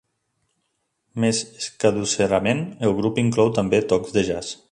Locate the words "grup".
3.01-3.23